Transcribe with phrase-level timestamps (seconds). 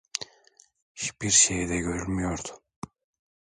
[0.95, 2.61] Hiçbir şey de görülmüyordu.